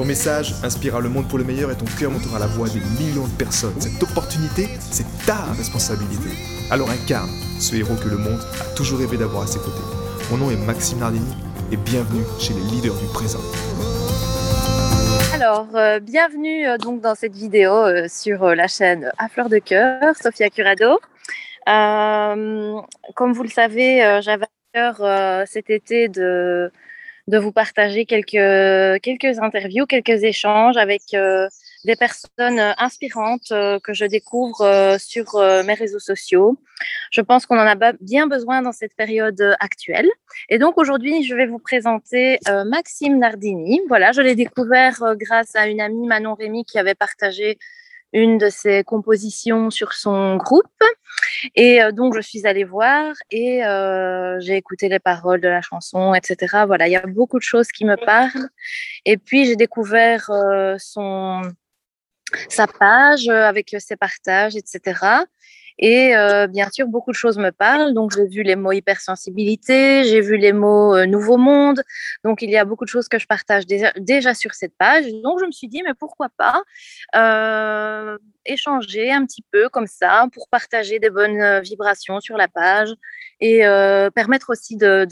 [0.00, 2.80] Ton message inspirera le monde pour le meilleur et ton cœur montera la voix des
[2.98, 3.78] millions de personnes.
[3.78, 6.30] Cette opportunité, c'est ta responsabilité.
[6.70, 7.28] Alors incarne
[7.60, 9.84] ce héros que le monde a toujours rêvé d'avoir à ses côtés.
[10.30, 11.34] Mon nom est Maxime Nardini
[11.70, 13.42] et bienvenue chez les leaders du présent.
[15.34, 19.58] Alors, euh, bienvenue euh, donc dans cette vidéo euh, sur la chaîne À Fleur de
[19.58, 20.98] Cœur, Sophia Curado.
[21.66, 26.72] comme vous le savez, j'avais à cœur cet été de
[27.28, 31.48] de vous partager quelques, quelques interviews, quelques échanges avec euh,
[31.84, 36.58] des personnes euh, inspirantes euh, que je découvre sur mes réseaux sociaux.
[37.10, 40.08] Je pense qu'on en a bien besoin dans cette période actuelle.
[40.48, 43.80] Et donc aujourd'hui, je vais vous présenter Maxime Nardini.
[43.88, 47.58] Voilà, je l'ai découvert grâce à une amie Manon Rémy qui avait partagé
[48.12, 50.66] une de ses compositions sur son groupe.
[51.54, 55.62] Et euh, donc, je suis allée voir et euh, j'ai écouté les paroles de la
[55.62, 56.64] chanson, etc.
[56.66, 58.48] Voilà, il y a beaucoup de choses qui me parlent.
[59.04, 61.42] Et puis, j'ai découvert euh, son,
[62.48, 65.24] sa page avec ses partages, etc.
[65.80, 67.94] Et euh, bien sûr, beaucoup de choses me parlent.
[67.94, 71.82] Donc, j'ai vu les mots hypersensibilité, j'ai vu les mots euh, nouveau monde.
[72.22, 75.06] Donc, il y a beaucoup de choses que je partage déjà, sur cette page.
[75.24, 76.62] Donc, je me suis dit, mais pourquoi pas
[77.16, 82.48] euh, échanger un petit peu comme ça pour partager des bonnes euh, vibrations sur la
[82.48, 82.90] page
[83.40, 85.06] et euh, permettre aussi de,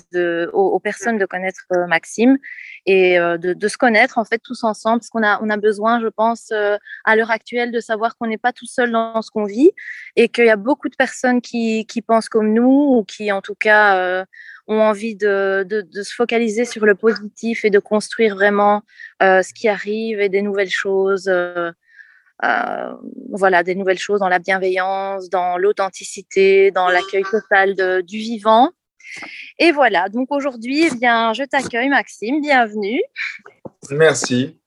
[0.53, 2.39] aux, personnes de connaître euh, Maxime
[2.87, 6.09] et de, se connaître en fait tous ensemble parce qu'on a, on a besoin, je
[6.09, 9.71] pense, à l'heure actuelle de savoir qu'on n'est pas tout seul dans ce qu'on vit
[10.17, 13.43] et qu'il y a beaucoup de personnes qui, qui pensent comme nous ou qui en
[13.43, 14.25] tout cas
[14.67, 18.83] ont envie de, de, se focaliser sur le positif et de construire vraiment
[19.21, 21.31] ce qui arrive et des nouvelles choses.
[23.31, 28.71] Voilà, des nouvelles choses dans la bienveillance, dans l'authenticité, dans l'accueil total de, du vivant.
[29.59, 33.01] Et voilà, donc aujourd'hui, eh bien, je t'accueille Maxime, bienvenue.
[33.91, 34.61] Merci.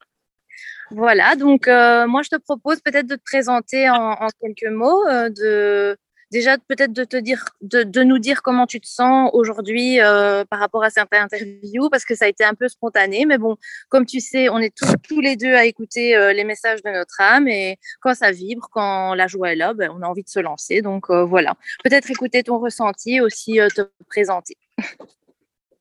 [0.90, 5.08] Voilà, donc euh, moi je te propose peut-être de te présenter en, en quelques mots,
[5.08, 5.98] euh, de,
[6.32, 10.46] déjà peut-être de te dire, de, de, nous dire comment tu te sens aujourd'hui euh,
[10.46, 13.26] par rapport à certaines interviews, parce que ça a été un peu spontané.
[13.26, 13.58] Mais bon,
[13.90, 16.90] comme tu sais, on est tous, tous les deux à écouter euh, les messages de
[16.90, 20.24] notre âme, et quand ça vibre, quand la joie est là, ben, on a envie
[20.24, 20.82] de se lancer.
[20.82, 24.56] Donc euh, voilà, peut-être écouter ton ressenti, aussi te présenter.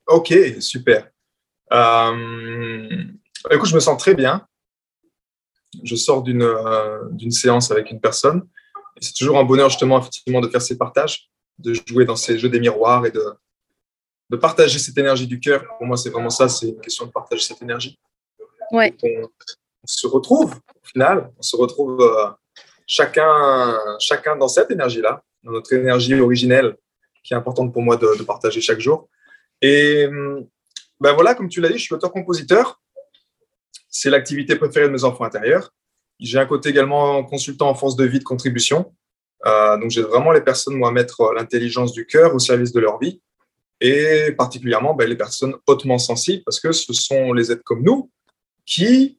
[0.06, 1.08] Ok, super.
[1.70, 4.44] Écoute, je me sens très bien.
[5.84, 6.44] Je sors d'une
[7.12, 8.42] d'une séance avec une personne
[9.00, 11.28] c'est toujours un bonheur justement effectivement de faire ces partages,
[11.58, 13.24] de jouer dans ces jeux des miroirs et de,
[14.30, 15.64] de partager cette énergie du cœur.
[15.78, 17.98] Pour moi, c'est vraiment ça, c'est une question de partager cette énergie.
[18.72, 18.94] Ouais.
[19.02, 22.30] On, on, se retrouve au final, on se retrouve euh,
[22.86, 26.76] chacun, chacun dans cette énergie-là, dans notre énergie originelle
[27.22, 29.08] qui est importante pour moi de, de partager chaque jour.
[29.60, 30.06] Et
[31.00, 32.80] ben voilà, comme tu l'as dit, je suis auteur-compositeur.
[33.88, 35.72] C'est l'activité préférée de mes enfants intérieurs.
[36.20, 38.92] J'ai un côté également consultant en force de vie de contribution.
[39.46, 42.80] Euh, donc, j'aide vraiment les personnes, moi, à mettre l'intelligence du cœur au service de
[42.80, 43.20] leur vie
[43.80, 48.10] et particulièrement ben, les personnes hautement sensibles parce que ce sont les êtres comme nous
[48.66, 49.18] qui,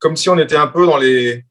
[0.00, 1.44] comme si on était un peu dans les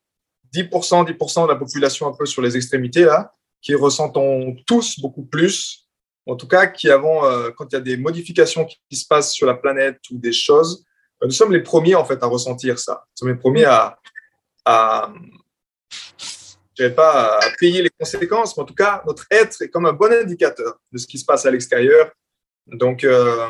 [0.53, 5.23] 10%, 10% de la population un peu sur les extrémités là, qui ressentons tous beaucoup
[5.23, 5.87] plus,
[6.25, 9.07] en tout cas qui avons, euh, quand il y a des modifications qui, qui, se
[9.07, 10.83] passent sur la planète ou des choses,
[11.23, 13.05] euh, nous sommes les premiers en fait à ressentir ça.
[13.07, 13.97] Nous sommes les premiers à,
[14.65, 15.13] à,
[16.77, 19.93] je pas à payer les conséquences, mais en tout cas, notre être est comme un
[19.93, 22.11] bon indicateur de ce qui se passe à l'extérieur.
[22.67, 23.49] Donc, euh,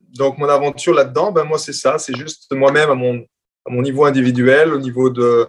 [0.00, 3.24] donc, mon aventure là-dedans, ben moi, c'est ça, c'est juste moi-même à mon,
[3.64, 5.46] à mon niveau individuel, au niveau de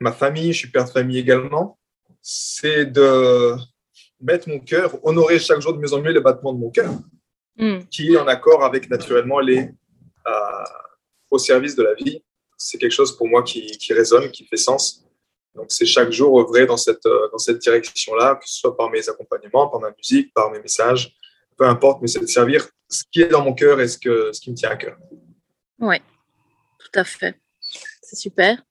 [0.00, 1.78] ma famille, je suis père de famille également,
[2.20, 3.54] c'est de
[4.20, 6.92] mettre mon cœur, honorer chaque jour de mieux en mieux les battements de mon cœur,
[7.56, 7.84] mm.
[7.90, 9.70] qui est en accord avec naturellement les,
[10.26, 10.64] euh,
[11.30, 12.22] au service de la vie
[12.62, 15.04] c'est quelque chose pour moi qui, résonne, qui fait sens.
[15.54, 18.90] Donc, c'est chaque jour œuvrer dans cette, euh, dans cette direction-là, que ce soit par
[18.90, 21.14] mes accompagnements, par ma musique, par mes messages,
[21.58, 24.32] peu importe, mais c'est de servir ce qui est dans mon cœur et ce, que,
[24.32, 24.96] ce qui me tient à cœur.
[25.78, 25.96] Oui,
[26.78, 27.34] tout à fait.
[28.02, 28.62] C'est super.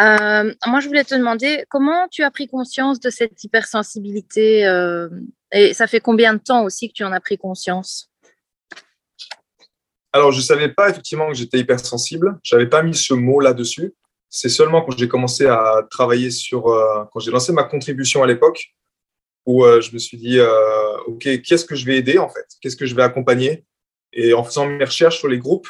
[0.00, 5.08] Euh, moi, je voulais te demander comment tu as pris conscience de cette hypersensibilité euh,
[5.52, 8.10] et ça fait combien de temps aussi que tu en as pris conscience?
[10.14, 12.38] Alors, je ne savais pas effectivement que j'étais hypersensible.
[12.44, 13.94] Je n'avais pas mis ce mot là-dessus.
[14.30, 18.26] c'est seulement quand j'ai commencé à travailler sur, euh, quand j'ai lancé ma contribution à
[18.28, 18.64] l'époque,
[19.44, 22.46] où euh, je me suis dit, euh, OK, qu'est-ce que je vais aider en fait?
[22.60, 23.64] Qu'est-ce que je vais accompagner?
[24.12, 25.68] Et en faisant mes recherches sur les groupes,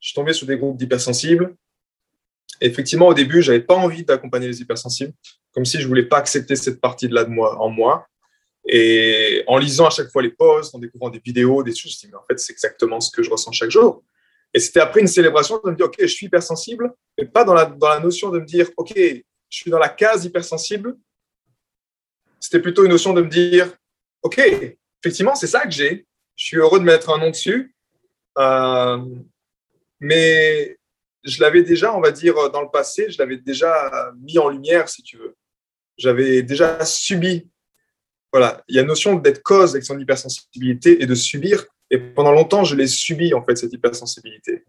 [0.00, 1.54] je suis tombé sur des groupes d'hypersensibles.
[2.60, 5.14] Effectivement, au début, j'avais pas envie d'accompagner les hypersensibles,
[5.52, 8.06] comme si je voulais pas accepter cette partie-là de moi en moi.
[8.68, 12.06] Et en lisant à chaque fois les posts, en découvrant des vidéos, des choses, je
[12.06, 14.04] me dis, mais en fait, c'est exactement ce que je ressens chaque jour.
[14.52, 17.54] Et c'était après une célébration de me dire, OK, je suis hypersensible, mais pas dans
[17.54, 20.96] la, dans la notion de me dire, OK, je suis dans la case hypersensible.
[22.38, 23.72] C'était plutôt une notion de me dire,
[24.22, 26.06] OK, effectivement, c'est ça que j'ai.
[26.36, 27.74] Je suis heureux de mettre un nom dessus.
[28.38, 28.98] Euh,
[30.00, 30.78] mais
[31.24, 34.88] je l'avais déjà, on va dire, dans le passé, je l'avais déjà mis en lumière,
[34.88, 35.36] si tu veux.
[35.96, 37.48] J'avais déjà subi.
[38.32, 41.64] Voilà, il y a une notion d'être cause avec son hypersensibilité et de subir.
[41.90, 44.64] Et pendant longtemps, je l'ai subi, en fait, cette hypersensibilité.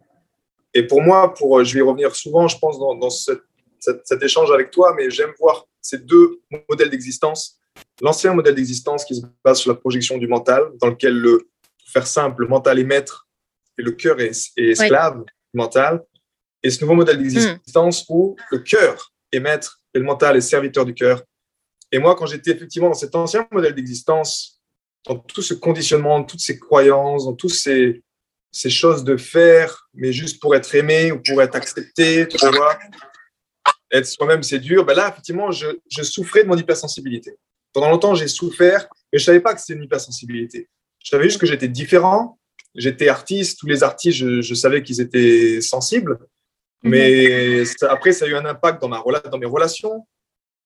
[0.73, 4.51] Et pour moi, pour, je vais y revenir souvent, je pense, dans, dans cet échange
[4.51, 7.59] avec toi, mais j'aime voir ces deux modèles d'existence.
[8.01, 11.89] L'ancien modèle d'existence qui se base sur la projection du mental, dans lequel, le, pour
[11.91, 13.27] faire simple, le mental est maître
[13.77, 16.03] et le cœur est, esclave du mental.
[16.61, 20.85] Et ce nouveau modèle d'existence où le cœur est maître et le mental est serviteur
[20.85, 21.23] du cœur.
[21.91, 24.61] Et moi, quand j'étais effectivement dans cet ancien modèle d'existence,
[25.05, 28.03] dans tout ce conditionnement, toutes ces croyances, dans toutes ces,
[28.51, 32.77] ces choses de faire, mais juste pour être aimé ou pour être accepté, tu vois.
[33.91, 34.85] Être soi-même, c'est dur.
[34.85, 37.33] Ben là, effectivement, je, je, souffrais de mon hypersensibilité.
[37.73, 40.69] Pendant longtemps, j'ai souffert, mais je ne savais pas que c'était une hypersensibilité.
[41.03, 42.37] Je savais juste que j'étais différent.
[42.75, 43.59] J'étais artiste.
[43.59, 46.19] Tous les artistes, je, je savais qu'ils étaient sensibles.
[46.83, 49.01] Mais après, ça a eu un impact dans, ma,
[49.31, 50.05] dans mes relations,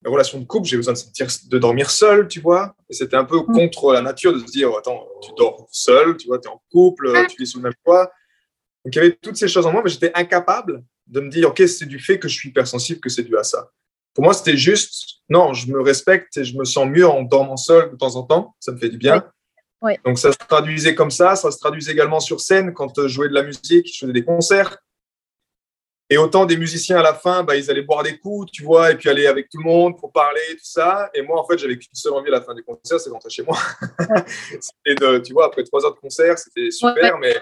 [0.04, 2.76] la relation de couple, j'ai besoin de, sentir, de dormir seul, tu vois.
[2.90, 3.54] Et c'était un peu mm.
[3.54, 6.62] contre la nature de se dire, attends, tu dors seul, tu vois, tu es en
[6.72, 8.12] couple, tu es sous le même toit.
[8.84, 11.50] Donc il y avait toutes ces choses en moi, mais j'étais incapable de me dire,
[11.50, 13.70] OK, c'est du fait que je suis hypersensible que c'est dû à ça.
[14.14, 17.58] Pour moi, c'était juste, non, je me respecte et je me sens mieux en dormant
[17.58, 19.26] seul de temps en temps, ça me fait du bien.
[20.06, 23.28] Donc ça se traduisait comme ça, ça se traduisait également sur scène quand je jouais
[23.28, 24.78] de la musique, je faisais des concerts.
[26.10, 28.92] Et autant des musiciens à la fin, bah, ils allaient boire des coups, tu vois,
[28.92, 31.10] et puis aller avec tout le monde pour parler, tout ça.
[31.14, 33.30] Et moi, en fait, j'avais qu'une seule envie à la fin du concert, c'est d'entrer
[33.30, 33.58] chez moi.
[34.28, 37.36] c'était de, tu vois, après trois heures de concert, c'était super, mais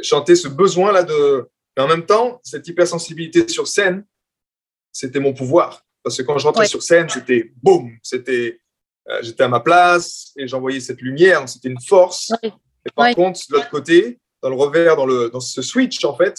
[0.00, 1.48] chanter ce besoin-là de.
[1.76, 4.04] Mais en même temps, cette hypersensibilité sur scène,
[4.92, 5.86] c'était mon pouvoir.
[6.02, 8.58] Parce que quand je rentrais sur scène, c'était boum, c'était.
[9.08, 12.32] Euh, j'étais à ma place et j'envoyais cette lumière, c'était une force.
[12.42, 16.16] Et par contre, de l'autre côté, dans le revers, dans, le, dans ce switch, en
[16.16, 16.36] fait,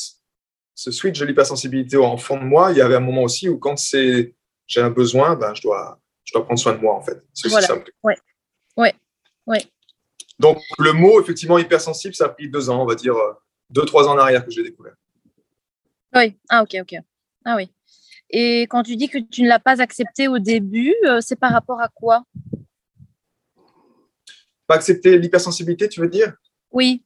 [0.75, 3.57] ce switch de l'hypersensibilité en fond de moi, il y avait un moment aussi où
[3.57, 4.33] quand c'est
[4.67, 7.21] j'ai un besoin, ben, je, dois, je dois prendre soin de moi, en fait.
[7.33, 7.91] C'est simple.
[8.01, 8.17] Ouais.
[8.77, 8.93] Ouais.
[9.45, 9.63] Ouais.
[10.39, 13.33] Donc, le mot, effectivement, hypersensible, ça a pris deux ans, on va dire, euh,
[13.69, 14.95] deux, trois ans en arrière que j'ai découvert.
[16.15, 16.95] Oui, ah, ok, ok.
[17.45, 17.69] Ah oui.
[18.29, 21.51] Et quand tu dis que tu ne l'as pas accepté au début, euh, c'est par
[21.51, 22.23] rapport à quoi?
[24.65, 26.33] Pas accepter l'hypersensibilité, tu veux dire?
[26.71, 27.03] Oui.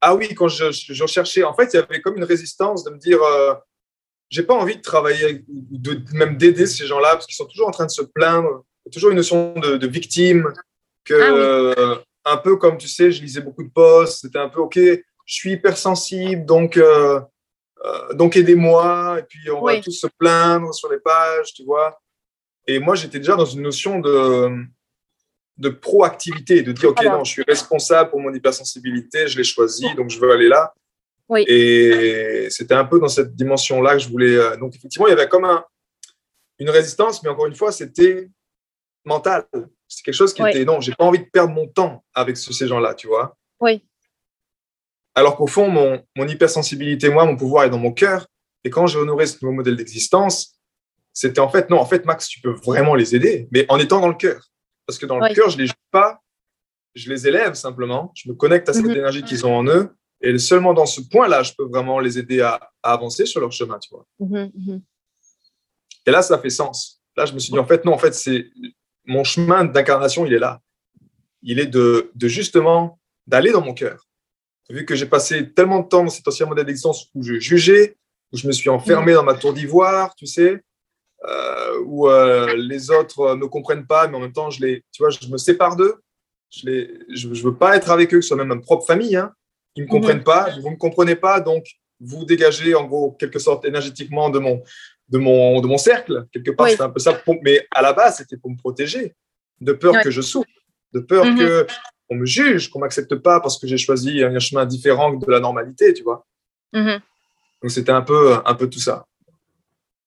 [0.00, 2.90] Ah oui, quand je, je, cherchais, en fait, il y avait comme une résistance de
[2.90, 3.54] me dire, euh,
[4.30, 7.72] j'ai pas envie de travailler, de, même d'aider ces gens-là, parce qu'ils sont toujours en
[7.72, 8.64] train de se plaindre.
[8.84, 10.52] Il y a toujours une notion de, victime,
[11.04, 14.48] que, ah euh, un peu comme tu sais, je lisais beaucoup de posts, c'était un
[14.48, 17.20] peu, OK, je suis hypersensible, donc, euh,
[18.14, 22.00] donc aidez-moi, et puis on va tous se plaindre sur les pages, tu vois.
[22.66, 24.50] Et moi, j'étais déjà dans une notion de
[25.60, 29.84] de proactivité, de dire, OK, non, je suis responsable pour mon hypersensibilité, je l'ai choisi,
[29.94, 30.72] donc je veux aller là.
[31.28, 31.44] Oui.
[31.46, 34.34] Et c'était un peu dans cette dimension-là que je voulais.
[34.34, 35.64] Euh, donc, effectivement, il y avait comme un,
[36.58, 38.30] une résistance, mais encore une fois, c'était
[39.04, 39.46] mental.
[39.86, 42.66] C'est quelque chose qui était, non, j'ai pas envie de perdre mon temps avec ces
[42.66, 43.36] gens-là, tu vois.
[43.60, 43.84] Oui.
[45.14, 48.26] Alors qu'au fond, mon, mon hypersensibilité, moi, mon pouvoir est dans mon cœur.
[48.64, 50.54] Et quand j'ai honoré ce nouveau modèle d'existence,
[51.12, 54.00] c'était en fait, non, en fait, Max, tu peux vraiment les aider, mais en étant
[54.00, 54.49] dans le cœur.
[54.90, 56.20] Parce que dans le cœur, je ne les joue pas,
[56.96, 58.10] je les élève simplement.
[58.16, 58.90] Je me connecte à cette mhm.
[58.90, 59.94] énergie qu'ils ont en eux.
[60.20, 63.78] Et seulement dans ce point-là, je peux vraiment les aider à, avancer sur leur chemin,
[63.78, 64.04] tu vois.
[64.18, 64.82] Mhm, mhm.
[66.06, 67.00] Et là, ça fait sens.
[67.16, 68.50] Là, je me suis dit, en fait, non, en fait, c'est
[69.04, 70.60] mon chemin d'incarnation, il est là.
[71.42, 74.08] Il est de, de justement d'aller dans mon cœur.
[74.70, 77.96] Vu que j'ai passé tellement de temps dans cet ancien modèle d'existence où je jugeais,
[78.32, 80.64] où je me suis enfermé dans ma tour d'ivoire, tu sais,
[81.84, 85.10] où euh, les autres ne comprennent pas, mais en même temps, je, les, tu vois,
[85.10, 85.94] je me sépare d'eux.
[86.50, 89.16] Je ne je, veux pas être avec eux, que ce soit même ma propre famille.
[89.16, 89.32] Hein.
[89.76, 90.00] Ils ne me mhm.
[90.00, 91.64] comprennent pas, vous ne me comprenez pas, donc
[92.00, 94.62] vous dégagez en gros, quelque sorte, énergétiquement de mon,
[95.08, 96.26] de mon, de mon cercle.
[96.32, 97.20] Quelque part, c'est un peu ça.
[97.42, 99.14] mais à la base, c'était pour me protéger,
[99.60, 100.48] de peur que je souffre,
[100.92, 101.38] de peur qu'on mhm.
[101.38, 101.66] que
[102.12, 105.38] on me juge, qu'on m'accepte pas parce que j'ai choisi un chemin différent de la
[105.38, 106.26] normalité, tu vois.
[106.72, 107.00] Mhm.
[107.62, 109.06] Donc c'était un peu, un peu tout ça.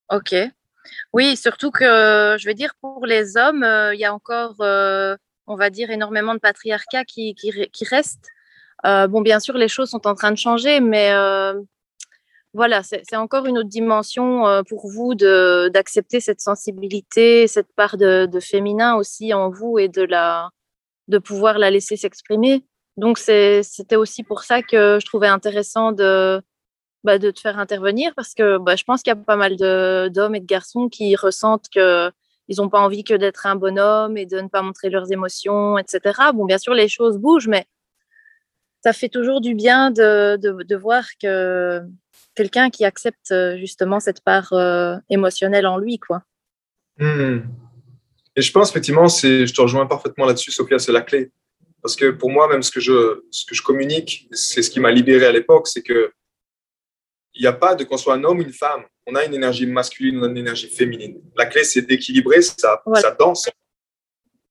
[0.10, 0.36] Ok.
[1.14, 5.70] Oui, surtout que je veux dire, pour les hommes, il y a encore, on va
[5.70, 8.28] dire, énormément de patriarcat qui, qui, reste.
[8.84, 11.12] bon, bien sûr, les choses sont en train de changer, mais
[12.54, 18.30] voilà, c'est encore une autre dimension euh, pour vous d'accepter cette sensibilité, cette part de,
[18.40, 20.52] féminin aussi en vous et de, la,
[21.08, 22.64] de pouvoir la laisser s'exprimer.
[22.96, 26.44] Donc, c'était aussi pour ça que je trouvais intéressant de,
[27.04, 29.56] bah, de te faire intervenir parce que bah, je pense qu'il y a pas mal
[29.58, 32.12] d'hommes et de garçons qui ressentent que
[32.50, 35.78] ils n'ont pas envie que d'être un bonhomme et de ne pas montrer leurs émotions,
[35.78, 36.20] etc.
[36.34, 37.66] Bon, bien sûr, les choses bougent, mais
[38.84, 41.82] ça fait toujours du bien de, de voir que
[42.36, 46.24] quelqu'un qui accepte euh, justement cette part euh, émotionnelle en lui, quoi.
[46.98, 47.40] Hmm.
[48.36, 51.32] Et je pense effectivement, je te rejoins parfaitement là-dessus, Sophia, c'est la clé.
[51.82, 54.80] Parce que pour moi, même ce que je, ce que je communique, c'est ce qui
[54.80, 56.14] m'a libéré à l'époque, c'est que
[57.36, 58.84] il n'y a pas de qu'on soit un homme ou une femme.
[59.08, 61.22] On a une énergie masculine, on a une énergie féminine.
[61.36, 63.50] La clé, c'est d'équilibrer ça, ça danse.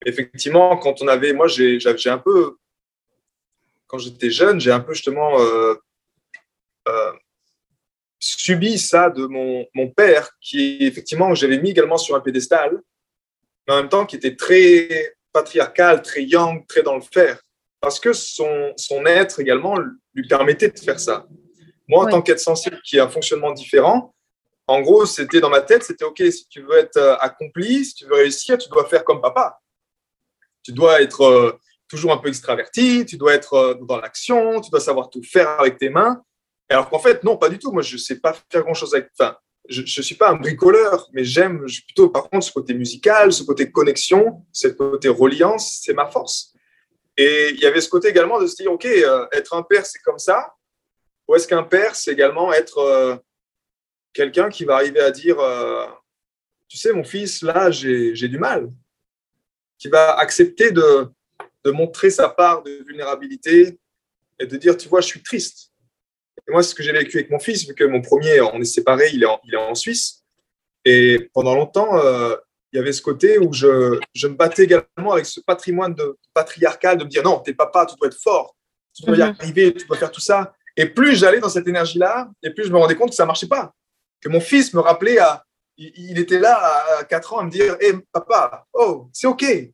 [0.05, 2.57] Effectivement, quand on avait, moi, j'ai, un peu,
[3.87, 5.75] quand j'étais jeune, j'ai un peu justement euh,
[8.19, 12.81] subi ça de mon, mon père, qui effectivement, j'avais mis également sur un pédestal,
[13.67, 17.41] mais en même temps qui était très patriarcal, très young, très dans le faire,
[17.81, 19.77] parce que son, son être également
[20.15, 21.27] lui permettait de faire ça.
[21.89, 24.15] Moi, en tant qu'être sensible qui a un fonctionnement différent,
[24.67, 27.95] en gros, c'était dans ma tête, c'était OK, si tu veux être euh, accompli, si
[27.95, 29.61] tu veux réussir, tu dois faire comme papa.
[30.63, 31.59] Tu dois être euh,
[31.89, 35.61] toujours un peu extraverti, tu dois être euh, dans l'action, tu dois savoir tout faire
[35.61, 36.23] avec tes mains.
[36.69, 37.73] Alors qu'en fait, non, pas du tout.
[37.73, 39.11] Moi, je ne sais pas faire grand-chose avec.
[39.19, 39.37] Enfin,
[39.69, 43.45] je ne suis pas un bricoleur, mais j'aime plutôt, par contre, ce côté musical, ce
[43.45, 46.53] côté connexion, ce côté reliance, c'est ma force.
[47.17, 49.85] Et il y avait ce côté également de se dire, OK, euh, être un père,
[49.87, 50.55] c'est comme ça.
[51.29, 53.17] Ou est-ce qu'un père, c'est également être euh,
[54.13, 55.87] quelqu'un qui va arriver à dire, euh,
[56.69, 58.69] tu sais, mon fils, là, j'ai du mal.
[59.79, 61.09] Qui va accepter de,
[61.65, 63.79] de montrer sa part de vulnérabilité
[64.39, 65.73] et de dire, tu vois, je suis triste
[66.49, 68.65] et moi, ce que j'ai vécu avec mon fils, vu que mon premier, on est
[68.65, 70.23] séparés, il est en, il est en Suisse.
[70.85, 72.35] Et pendant longtemps, euh,
[72.73, 76.19] il y avait ce côté où je, je, me battais également avec ce patrimoine de,
[76.35, 78.57] patriarcal de me dire non, t'es papa, tu dois être fort,
[78.95, 79.37] tu dois y mhm.
[79.39, 80.55] arriver, tu dois faire tout ça.
[80.77, 83.49] Et plus j'allais dans cette énergie-là, et plus je me rendais compte que ça marchait
[83.49, 83.73] pas.
[84.21, 85.45] Que mon fils me rappelait à.
[85.79, 86.61] Il, était là
[86.99, 89.41] à 4 ans à me dire Hé, papa, oh, c'est OK.
[89.41, 89.73] Tu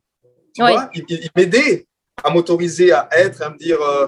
[0.57, 1.85] vois, il, m'aidait
[2.23, 4.07] à m'autoriser à être, à me dire euh,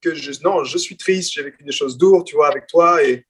[0.00, 3.02] que je, non, je suis triste, j'ai vécu des choses dures, tu vois, avec toi.
[3.04, 3.26] Et,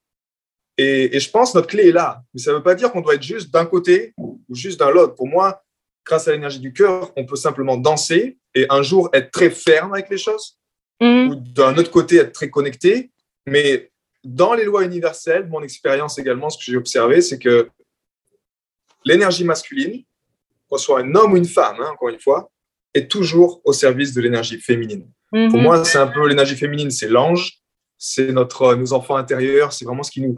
[0.77, 2.23] et, je pense que notre clé est là.
[2.33, 4.91] Mais ça ne veut pas dire qu'on doit être juste d'un côté ou juste d'un
[4.91, 5.15] l'autre.
[5.15, 5.63] Pour moi,
[6.05, 9.93] grâce à l'énergie du cœur, on peut simplement danser et un jour être très ferme
[9.93, 10.59] avec les choses,
[11.01, 11.29] mm.
[11.29, 13.11] ou d'un autre côté être très connecté.
[13.47, 13.91] Mais
[14.25, 17.69] dans les lois universelles, mon expérience également, ce que j'ai observé, c'est que
[19.05, 20.05] l'énergie masculine,
[20.69, 22.51] qu'on soit un homme ou une femme, hein, encore une fois,
[22.95, 25.09] est toujours au service de l'énergie féminine.
[25.31, 25.63] Pour mhm.
[25.63, 27.61] moi, c'est un peu l'énergie féminine, c'est l'ange,
[27.99, 30.35] c'est notre nos enfants intérieurs, c'est vraiment ce qui nous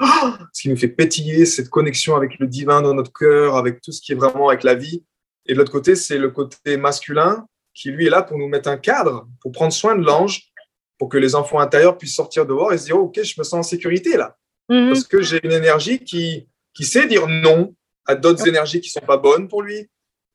[0.52, 3.92] ce qui nous fait pétiller cette connexion avec le divin dans notre cœur, avec tout
[3.92, 5.02] ce qui est vraiment avec la vie.
[5.46, 8.68] Et de l'autre côté, c'est le côté masculin qui lui est là pour nous mettre
[8.68, 10.51] un cadre, pour prendre soin de l'ange,
[10.98, 13.54] pour que les enfants intérieurs puissent sortir dehors et se dire OK, je me sens
[13.54, 14.36] en sécurité là,
[14.68, 14.88] mhm.
[14.88, 17.74] parce que j'ai une énergie qui qui sait dire non
[18.06, 19.88] à d'autres énergies qui sont pas bonnes pour lui,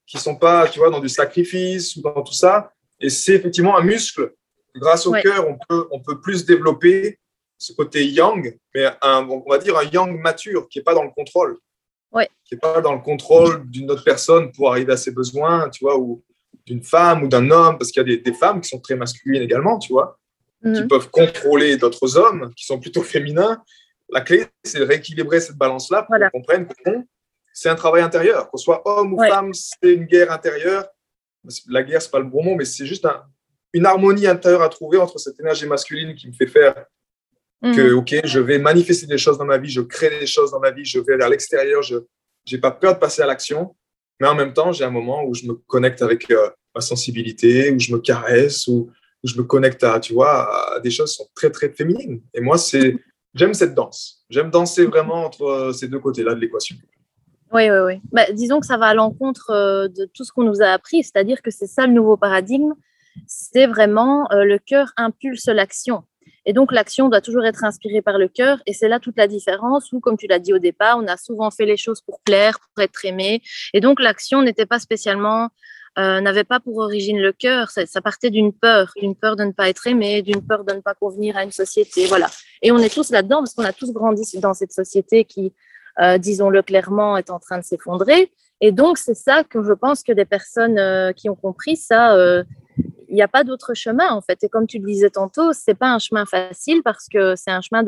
[0.05, 2.71] qui sont pas, tu vois, dans du sacrifice ou dans tout ça.
[2.99, 4.31] Et c'est effectivement un muscle
[4.79, 7.19] Grâce au cœur, on peut, on peut plus développer
[7.57, 11.03] ce côté yang, mais un, on va dire un yang mature qui n'est pas dans
[11.03, 11.57] le contrôle.
[12.45, 15.83] Qui n'est pas dans le contrôle d'une autre personne pour arriver à ses besoins, tu
[15.83, 16.23] vois, ou
[16.65, 19.41] d'une femme ou d'un homme, parce qu'il y a des, femmes qui sont très masculines
[19.41, 20.19] également, tu vois,
[20.63, 20.87] qui mhm.
[20.87, 23.61] peuvent contrôler d'autres hommes qui sont plutôt féminins.
[24.09, 26.91] La clé, c'est de rééquilibrer cette balance-là pour qu'on comprenne que
[27.53, 28.49] c'est un travail intérieur.
[28.49, 30.87] Qu'on soit homme ou femme, c'est une guerre intérieure.
[31.67, 33.23] La guerre, c'est pas le bon mot, mais c'est juste un,
[33.73, 36.85] une harmonie intérieure à trouver entre cette énergie masculine qui me fait faire
[37.61, 37.97] que, mhm.
[37.97, 40.71] OK, je vais manifester des choses dans ma vie, je crée des choses dans ma
[40.71, 41.97] vie, je vais vers l'extérieur, je
[42.51, 43.75] n'ai pas peur de passer à l'action,
[44.19, 47.71] mais en même temps, j'ai un moment où je me connecte avec euh, ma sensibilité,
[47.71, 48.91] où je me caresse, où,
[49.23, 52.21] où, je me connecte à, tu vois, à des choses qui sont très, très féminines.
[52.33, 52.95] Et moi, c'est,
[53.33, 54.25] j'aime cette danse.
[54.29, 56.75] J'aime danser vraiment entre ces deux côtés-là de l'équation.
[57.53, 58.01] Oui, oui, oui.
[58.11, 61.03] Bah, disons que ça va à l'encontre euh, de tout ce qu'on nous a appris,
[61.03, 62.73] c'est-à-dire que c'est ça le nouveau paradigme,
[63.25, 66.03] c'est vraiment euh, le cœur impulse l'action.
[66.45, 68.61] Et donc, l'action doit toujours être inspirée par le cœur.
[68.65, 71.17] Et c'est là toute la différence où, comme tu l'as dit au départ, on a
[71.17, 73.41] souvent fait les choses pour plaire, pour être aimé.
[73.73, 75.49] Et donc, l'action n'était pas spécialement,
[75.97, 77.69] euh, n'avait pas pour origine le cœur.
[77.69, 80.81] Ça, partait d'une peur, d'une peur de ne pas être aimé, d'une peur de ne
[80.81, 82.05] pas convenir à une société.
[82.07, 82.27] Voilà.
[82.61, 85.53] Et on est tous là-dedans parce qu'on a tous grandi dans cette société qui
[86.19, 88.31] disons-le clairement, est en train de s'effondrer.
[88.61, 92.15] Et donc, c'est ça que je pense que des personnes qui ont compris ça,
[93.09, 94.43] il n'y a pas d'autre chemin en fait.
[94.43, 97.61] Et comme tu le disais tantôt, c'est pas un chemin facile parce que c'est un
[97.61, 97.83] chemin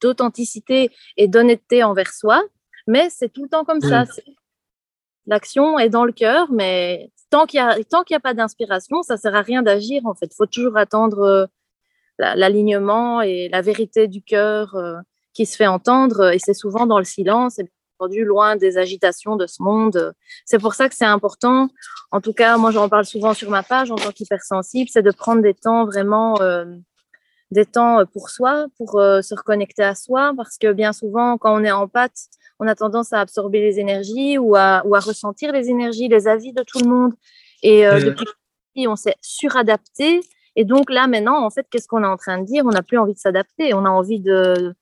[0.00, 2.42] d'authenticité et d'honnêteté envers soi,
[2.86, 4.04] mais c'est tout le temps comme ça.
[5.26, 9.34] L'action est dans le cœur, mais tant qu'il n'y a, a pas d'inspiration, ça sert
[9.34, 10.26] à rien d'agir en fait.
[10.26, 11.46] Il faut toujours attendre euh,
[12.18, 14.96] l'alignement et la vérité du cœur euh,
[15.34, 17.58] qui se fait entendre, et c'est souvent dans le silence.
[17.58, 17.68] Et
[17.98, 20.12] entendu loin des agitations de ce monde.
[20.44, 21.68] C'est pour ça que c'est important.
[22.10, 25.10] En tout cas, moi, j'en parle souvent sur ma page en tant qu'hypersensible, c'est de
[25.10, 26.64] prendre des temps vraiment, euh,
[27.50, 31.54] des temps pour soi, pour euh, se reconnecter à soi, parce que bien souvent, quand
[31.54, 32.16] on est en pâte,
[32.58, 36.26] on a tendance à absorber les énergies ou à, ou à ressentir les énergies, les
[36.26, 37.12] avis de tout le monde.
[37.62, 38.04] Et euh, mmh.
[38.04, 38.26] depuis
[38.86, 40.20] on s'est suradapté.
[40.56, 42.64] Et donc là, maintenant, en fait, qu'est-ce qu'on est en train de dire?
[42.66, 43.72] On n'a plus envie de s'adapter.
[43.72, 44.74] On a envie de,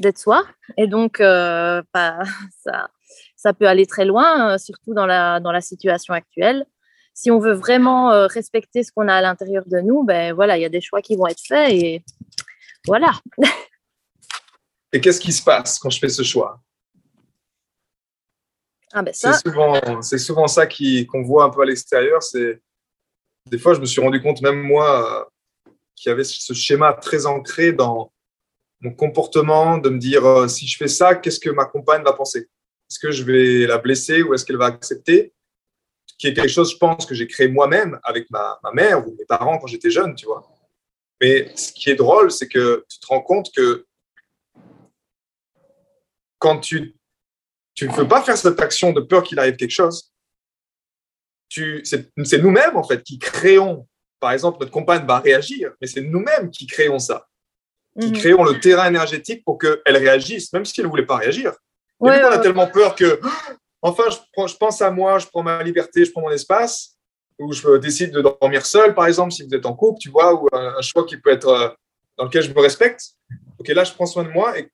[0.00, 0.44] d'être soi.
[0.76, 2.18] Et donc, euh, bah,
[2.64, 2.90] ça,
[3.36, 6.66] ça peut aller très loin, euh, surtout dans la, dans la situation actuelle.
[7.14, 10.56] Si on veut vraiment euh, respecter ce qu'on a à l'intérieur de nous, ben voilà,
[10.56, 12.02] il y a des choix qui vont être faits et
[12.86, 13.12] voilà.
[14.92, 16.60] et qu'est-ce qui se passe quand je fais ce choix?
[18.92, 19.34] Ah ben ça...
[19.34, 22.22] C'est souvent, souvent, ça qu'on voit un peu à l'extérieur.
[22.22, 22.60] C'est
[23.46, 25.28] des fois, je me suis rendu compte, même moi,
[25.94, 28.12] qu'il y avait ce schéma très ancré dans
[28.80, 32.12] mon comportement, de me dire euh, si je fais ça, qu'est-ce que ma compagne va
[32.12, 32.48] penser?
[32.90, 35.32] Est-ce que je vais la blesser ou est-ce qu'elle va accepter?
[36.20, 39.16] Qui est quelque chose, je pense, que j'ai créé moi-même avec ma, ma, mère ou
[39.18, 40.46] mes parents quand j'étais jeune, tu vois.
[41.18, 43.86] Mais ce qui est drôle, c'est que tu te rends compte que
[46.38, 46.94] quand tu
[47.74, 50.12] tu ne veux pas faire cette action de peur qu'il arrive quelque chose,
[51.48, 53.86] c'est nous-mêmes en fait qui créons.
[54.18, 57.26] Par exemple, notre compagne va réagir, mais c'est nous-mêmes qui créons ça
[57.98, 58.12] qui mhm.
[58.12, 61.52] créons le terrain énergétique pour qu'elle réagisse, même si elle ne voulait pas réagir.
[62.02, 63.20] Et on a tellement peur que,
[63.82, 66.96] enfin, je, je, pense à moi, je prends ma liberté, je prends mon espace,
[67.38, 70.34] ou je décide de dormir seul, par exemple, si vous êtes en couple, tu vois,
[70.34, 71.68] ou un, choix qui peut être euh,
[72.18, 73.02] dans lequel je me respecte.
[73.58, 74.68] Ok, là, je prends soin de moi et,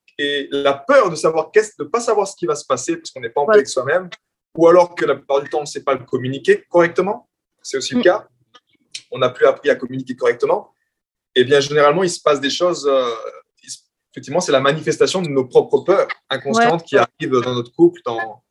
[0.50, 3.28] la peur de savoir de pas savoir ce qui va se passer parce qu'on n'est
[3.28, 4.08] pas en paix avec soi-même,
[4.56, 7.28] ou alors que la plupart du temps, on ne sait pas le communiquer correctement.
[7.62, 8.04] C'est aussi le mm.
[8.04, 8.26] cas.
[9.10, 10.72] On n'a plus appris à communiquer correctement
[11.36, 12.88] eh bien, généralement, il se passe des choses.
[12.90, 13.10] Euh,
[14.10, 18.42] effectivement, c'est la manifestation de nos propres peurs inconscientes qui arrivent dans notre couple, dans,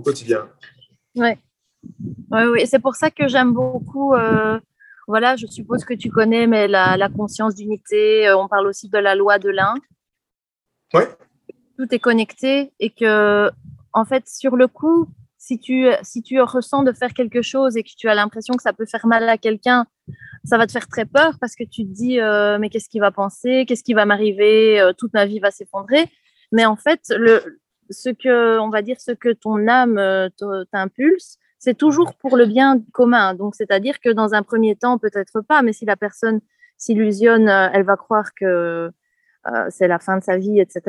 [0.00, 0.48] au quotidien.
[1.16, 4.14] Oui, c'est pour ça que j'aime beaucoup.
[4.14, 4.58] Euh,
[5.06, 8.28] voilà, je suppose que tu connais, mais la, la conscience d'unité.
[8.28, 9.74] Euh, on parle aussi de la loi de l'un.
[10.94, 11.02] Oui.
[11.78, 13.50] Tout est connecté et que,
[13.92, 15.08] en fait, sur le coup,
[15.38, 18.62] si tu, si tu ressens de faire quelque chose et que tu as l'impression que
[18.62, 19.86] ça peut faire mal à quelqu'un,
[20.44, 23.00] ça va te faire très peur parce que tu te dis euh, mais qu'est-ce qu'il
[23.00, 26.06] va penser, qu'est-ce qui va m'arriver, toute ma vie va s'effondrer.
[26.52, 30.28] Mais en fait, le, ce que on va dire ce que ton âme euh,
[30.72, 33.34] t'impulse, c'est toujours pour le bien commun.
[33.34, 36.40] Donc c'est-à-dire que dans un premier temps peut-être pas, mais si la personne
[36.76, 38.90] s'illusionne, elle va croire que
[39.68, 40.80] c'est la fin de sa vie, etc.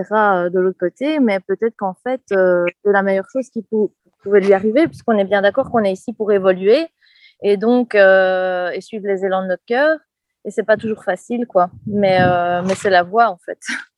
[0.50, 3.66] de l'autre côté, mais peut-être qu'en fait, c'est la meilleure chose qui
[4.24, 6.88] pouvait lui arriver, puisqu'on est bien d'accord qu'on est ici pour évoluer
[7.42, 9.98] et donc euh, et suivre les élans de notre cœur.
[10.44, 11.70] Et c'est pas toujours facile, quoi.
[11.86, 13.60] Mais, euh, mais c'est la voie, en fait.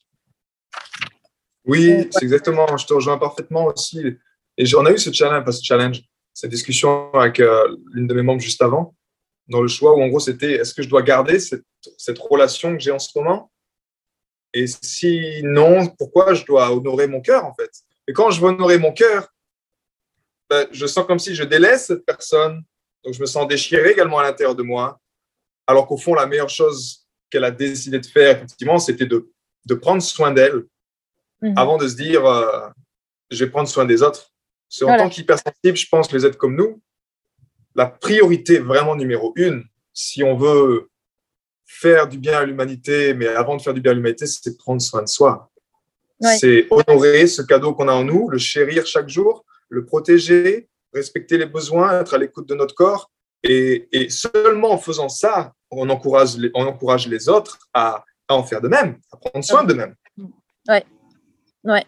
[1.65, 2.78] Oui, c'est exactement.
[2.78, 4.02] Je te rejoins parfaitement aussi.
[4.58, 6.02] Et j'en ai eu ce challenge, ce challenge,
[6.34, 8.95] cette discussion avec euh, l'une de mes membres juste avant,
[9.47, 11.65] dans le choix où en gros c'était est-ce que je dois garder cette,
[11.97, 13.52] cette relation que j'ai en ce moment?
[14.54, 17.71] Et si non, pourquoi je dois honorer mon cœur en fait?
[18.08, 19.28] Et quand je veux honorer mon cœur,
[20.49, 22.63] ben, je sens comme si je délaisse cette personne
[23.04, 24.99] donc, je me sens déchiré également à l'intérieur de moi.
[25.67, 29.30] Alors qu'au fond, la meilleure chose qu'elle a décidé de faire, effectivement, c'était de,
[29.65, 30.63] de, prendre soin d'elle
[31.43, 31.53] mhm.
[31.58, 32.69] avant de se dire euh,
[33.29, 34.32] je vais prendre soin des autres.
[34.79, 36.82] Parce en tant qu'hypersensible, je pense les êtres comme nous,
[37.75, 40.89] la priorité vraiment numéro une, si on veut
[41.65, 44.82] faire du bien à l'humanité, mais avant de faire du bien à l'humanité, c'est prendre
[44.82, 45.51] soin de soi.
[46.39, 51.38] C'est honorer ce cadeau qu'on a en nous, le chérir chaque jour, le protéger, respecter
[51.38, 53.12] les besoins, être à l'écoute de notre corps.
[53.43, 58.62] Et, seulement en faisant ça, on encourage les, on encourage les autres à, en faire
[58.62, 59.95] de même, à prendre soin d'eux-mêmes.
[60.69, 60.77] Oui,
[61.65, 61.86] ouais.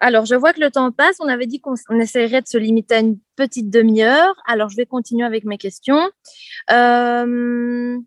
[0.00, 1.16] Alors, je vois que le temps passe.
[1.20, 4.34] On avait dit qu'on essaierait de se limiter à une petite demi-heure.
[4.46, 6.10] Alors, je vais continuer avec mes questions.
[6.70, 7.98] Euh,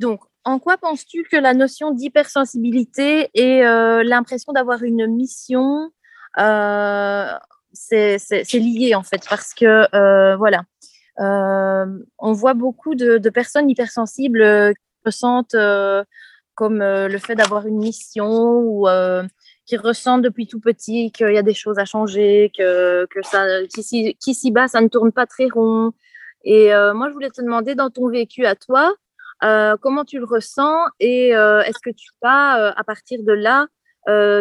[0.00, 5.90] donc, en quoi penses-tu que la notion d'hypersensibilité et euh, l'impression d'avoir une mission
[6.38, 7.26] euh,
[7.72, 8.18] c'est
[8.54, 9.22] lié en fait?
[9.28, 10.62] Parce que euh, voilà,
[11.18, 15.56] on voit beaucoup de, personnes hypersensibles qui ressentent
[16.54, 18.88] comme le fait d'avoir une mission ou
[19.68, 23.44] qui ressentent depuis tout petit qu'il y a des choses à changer, que, que ça,
[23.66, 25.92] qu'ici, bas, ça ne tourne pas très rond.
[26.42, 28.94] Et euh, moi, je voulais te demander, dans ton vécu à toi,
[29.44, 33.66] euh, comment tu le ressens et euh, est-ce que tu vas, à partir de là,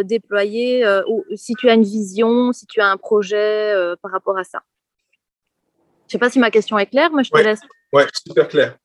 [0.03, 4.45] déployer, ou si tu as une vision, si tu as un projet par rapport à
[4.45, 4.63] ça?
[6.07, 7.59] Je ne sais pas si ma question est claire, mais je te laisse.
[7.91, 8.77] Oui, super clair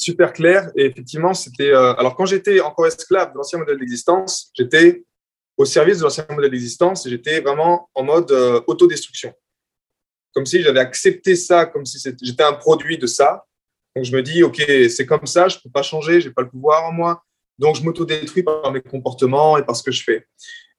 [0.00, 0.70] super clair.
[0.76, 1.70] Et effectivement, c'était.
[1.70, 5.04] Euh, alors, quand j'étais encore esclave de l'ancien modèle d'existence, j'étais
[5.56, 9.32] au service de l'ancien modèle d'existence et j'étais vraiment en mode euh, autodestruction.
[10.34, 13.44] Comme si j'avais accepté ça, comme si j'étais un produit de ça.
[13.94, 16.34] Donc, je me dis, OK, c'est comme ça, je ne peux pas changer, je n'ai
[16.34, 17.22] pas le pouvoir en moi.
[17.58, 20.26] Donc, je m'autodétruis par mes comportements et par ce que je fais.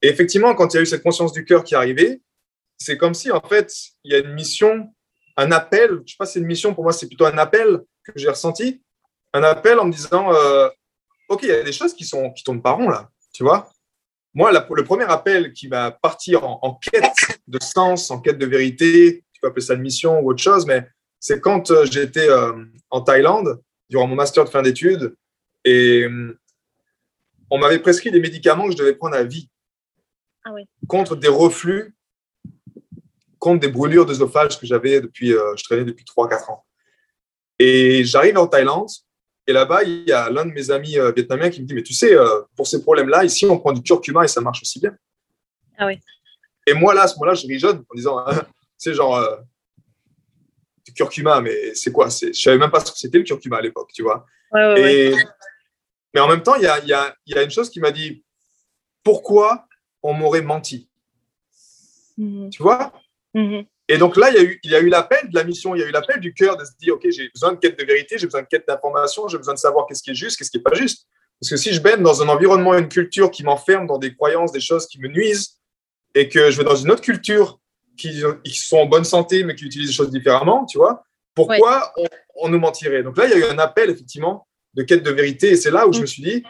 [0.00, 2.22] Et effectivement, quand il y a eu cette conscience du cœur qui est arrivée,
[2.78, 3.72] c'est comme si, en fait,
[4.04, 4.92] il y a une mission,
[5.36, 6.00] un appel.
[6.06, 8.28] Je sais pas si c'est une mission, pour moi, c'est plutôt un appel que j'ai
[8.28, 8.82] ressenti
[9.32, 10.68] un appel en me disant euh,
[11.28, 13.70] Ok, il y a des choses qui sont qui tournent pas rond là, tu vois.
[14.34, 19.24] Moi, le premier appel qui m'a parti en, quête de sens, en quête de vérité,
[19.32, 20.88] tu peux appeler ça une mission ou autre chose, mais
[21.20, 25.14] c'est quand euh, j'étais euh, en Thaïlande durant mon master de fin d'études
[25.66, 26.06] et
[27.50, 29.50] on m'avait prescrit des médicaments que je devais prendre à vie
[30.44, 30.50] ah
[30.88, 31.94] contre des reflux,
[33.38, 36.64] contre des brûlures d'œsophage que j'avais depuis, je traînais depuis 3-4 ans.
[37.58, 38.88] Et j'arrive en Thaïlande
[39.46, 41.82] et là-bas, il y a l'un de mes amis euh, vietnamiens qui me dit, mais
[41.82, 44.78] tu sais, euh, pour ces problèmes-là, ici, on prend du curcuma et ça marche aussi
[44.78, 44.96] bien.
[45.76, 45.98] Ah oui.
[46.66, 48.24] Et moi, là, à ce moment-là, je rigole en disant,
[48.78, 49.36] c'est genre, euh,
[50.84, 52.08] du curcuma, mais c'est quoi?
[52.08, 54.26] Je ne savais même pas ce que c'était le curcuma à l'époque, tu vois.
[54.76, 55.14] et...
[56.14, 57.90] Mais en même temps, il y a, y, a, y a, une chose qui m'a
[57.90, 58.22] dit,
[59.02, 59.66] pourquoi
[60.02, 60.88] on m'aurait menti?
[62.18, 62.50] Mhm.
[62.50, 62.92] Tu vois?
[63.34, 63.64] Mhm.
[63.92, 65.74] Et donc là, il y a eu, il y a eu l'appel de la mission,
[65.74, 67.78] il y a eu l'appel du cœur de se dire, OK, j'ai besoin de quête
[67.78, 70.38] de vérité, j'ai besoin de quête d'information, j'ai besoin de savoir qu'est-ce qui est juste,
[70.38, 71.06] qu'est-ce qui n'est pas juste.
[71.38, 74.50] Parce que si je baigne dans un environnement, une culture qui m'enferme dans des croyances,
[74.50, 75.58] des choses qui me nuisent,
[76.14, 77.60] et que je vais dans une autre culture
[77.98, 81.92] qui, qui sont en bonne santé, mais qui utilisent des choses différemment, tu vois, pourquoi
[82.36, 83.02] on, nous mentirait?
[83.02, 85.70] Donc là, il y a eu un appel, effectivement, de quête de vérité, et c'est
[85.70, 86.42] là où je me suis dit,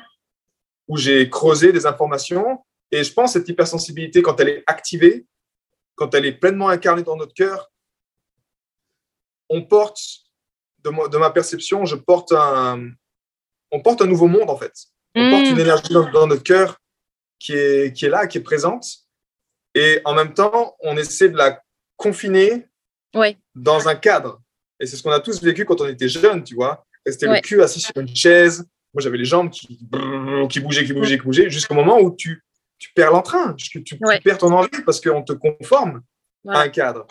[0.86, 2.60] où j'ai creusé des informations,
[2.92, 5.26] et je pense que cette hypersensibilité, quand elle est activée,
[5.94, 7.70] quand elle est pleinement incarnée dans notre cœur,
[9.48, 10.00] on porte,
[10.84, 12.90] de, ma perception, je porte un,
[13.70, 14.72] on porte un nouveau monde en fait.
[15.14, 15.60] On porte une mm.
[15.60, 16.78] énergie dans, notre cœur
[17.38, 18.86] qui est, qui est là, qui est présente.
[19.74, 21.62] Et en même temps, on essaie de la
[21.96, 22.66] confiner
[23.54, 24.40] dans un cadre.
[24.80, 26.84] Et c'est ce qu'on a tous vécu quand on était jeunes, tu vois.
[27.04, 28.66] Rester le cul assis sur une chaise.
[28.94, 29.78] Moi, j'avais les jambes qui,
[30.50, 32.42] qui bougeaient, qui bougeaient, qui bougeaient, jusqu'au moment où tu
[32.82, 36.02] tu perds l'entrain, tu, tu, perds ton envie parce qu'on te conforme
[36.48, 37.06] à un cadre.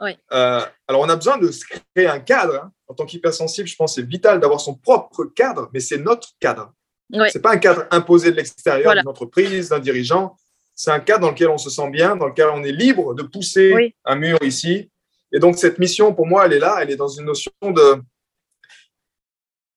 [0.00, 1.50] Euh, alors, on a besoin de
[1.94, 2.62] créer un cadre.
[2.62, 2.72] Hein.
[2.86, 6.28] En tant qu'hypersensible, je pense que c'est vital d'avoir son propre cadre, mais c'est notre
[6.38, 6.72] cadre.
[7.12, 10.36] Ce n'est pas un cadre imposé de l'extérieur d'une entreprise, d'un dirigeant.
[10.76, 13.24] C'est un cadre dans lequel on se sent bien, dans lequel on est libre de
[13.24, 14.92] pousser un mur ici.
[15.32, 16.78] Et donc, cette mission, pour moi, elle est là.
[16.80, 18.00] Elle est dans une notion de,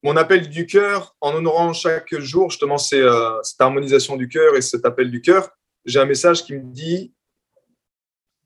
[0.03, 4.61] mon appel du cœur, en honorant chaque jour justement euh, cette harmonisation du cœur et
[4.61, 5.49] cet appel du cœur,
[5.85, 7.13] j'ai un message qui me dit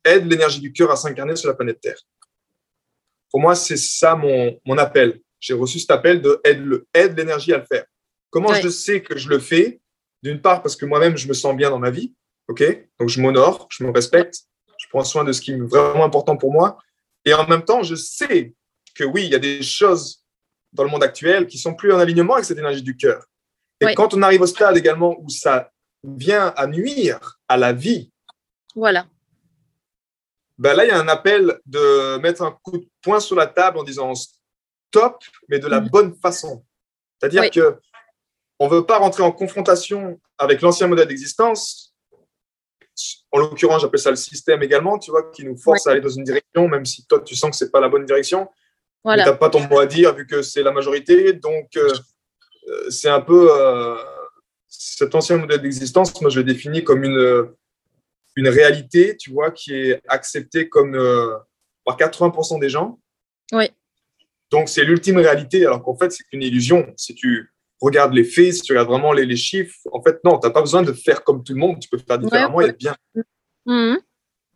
[0.04, 2.00] aide l'énergie du cœur à s'incarner sur la planète Terre.
[3.30, 5.22] Pour moi, c'est ça mon, mon appel.
[5.39, 7.86] J'ai reçu cet appel de aide, aide l'énergie à le faire.
[8.30, 9.80] Comment je sais que je le fais?
[10.22, 12.13] D'une part, parce que moi-même, je me sens bien dans ma vie.
[12.48, 12.63] ok?
[13.00, 14.44] Donc, je m'honore, je me respecte,
[14.80, 16.78] je prends soin de ce qui est vraiment important pour moi.
[17.26, 18.54] Et en même temps, je sais
[18.96, 20.23] que oui, il y a des choses
[20.74, 23.26] dans le monde actuel qui sont plus en alignement avec cette énergie du cœur.
[23.80, 25.72] Et quand on arrive au stade également où ça
[26.04, 28.12] vient à nuire à la vie,
[28.76, 29.06] voilà.
[30.58, 33.48] Ben là, il y a un appel de mettre un coup de poing sur la
[33.48, 35.90] table en disant stop, mais de la mm.
[35.90, 36.64] bonne façon.
[37.20, 37.80] C'est-à-dire que
[38.60, 41.94] on veut pas rentrer en confrontation avec l'ancien modèle d'existence.
[43.32, 46.10] En l'occurrence, j'appelle ça le système également, tu vois, qui nous force à aller dans
[46.10, 48.48] une direction, même si toi, tu sens que c'est pas la bonne direction.
[49.06, 51.34] Tu n'as pas ton mot à dire vu que c'est la majorité.
[51.34, 51.94] Donc, euh,
[52.70, 53.96] euh, c'est un peu euh,
[54.70, 57.50] cet ancien modèle d'existence, moi je le définis comme une,
[58.38, 60.94] une réalité, tu vois, qui est acceptée comme
[61.84, 63.00] par 80% des gens.
[63.52, 63.70] Oui.
[64.52, 66.94] Donc, c'est l'ultime réalité, alors qu'en fait, c'est une illusion.
[66.96, 70.39] Si tu regardes les faits, si tu regardes vraiment les, les chiffres, en fait, non,
[70.39, 72.66] tu n'as pas besoin de faire comme tout le monde, tu peux faire différemment et
[72.66, 72.96] être bien.
[73.66, 74.00] Mhm.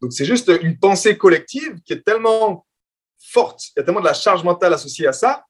[0.01, 2.66] Donc, c'est juste une pensée collective qui est tellement
[3.19, 5.45] forte, il y a tellement de la charge mentale associée à ça,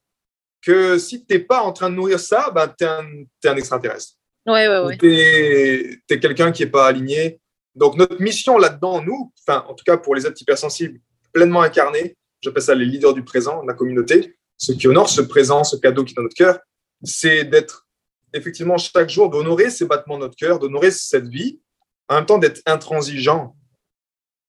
[0.61, 4.13] que si tu n'es pas en train de nourrir ça, ben, tu es, un extraterrestre.
[4.45, 4.97] Ouais, ouais, ouais.
[4.97, 7.39] Tu es, quelqu'un qui n'est pas aligné.
[7.75, 10.99] Donc, notre mission là-dedans, nous, enfin, en tout cas pour les êtres hypersensibles,
[11.31, 15.63] pleinement incarnés, j'appelle ça les leaders du présent, la communauté, ceux qui honorent ce présent,
[15.63, 16.59] ce cadeau qui est dans notre cœur,
[17.03, 17.87] c'est d'être
[18.33, 21.61] effectivement chaque jour, d'honorer ces battements de notre cœur, d'honorer cette vie,
[22.09, 23.55] en même temps d'être intransigeant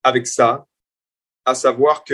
[0.03, 0.65] avec ça,
[1.45, 2.13] à savoir que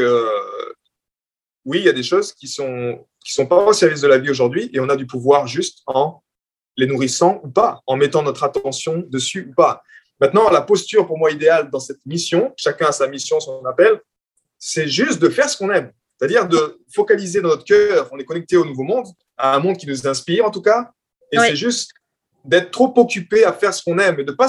[1.65, 4.19] oui, il y a des choses qui sont qui sont pas au service de la
[4.19, 6.21] vie aujourd'hui et on a du pouvoir juste en
[6.77, 9.81] les nourrissant ou pas, en mettant notre attention dessus ou pas.
[10.19, 13.99] Maintenant, la posture pour moi idéale dans cette mission, chacun a sa mission, son appel,
[14.59, 15.91] c'est juste de faire ce qu'on aime.
[16.17, 19.77] C'est-à-dire de focaliser dans notre cœur, on est connecté au nouveau monde, à un monde
[19.77, 20.91] qui nous inspire en tout cas,
[21.31, 21.91] et c'est juste
[22.45, 24.47] d'être trop occupé à faire ce qu'on aime et de ne pas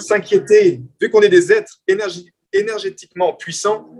[0.00, 1.80] s'inquiéter, vu qu'on est des êtres
[2.52, 3.90] énergétiquement puissants,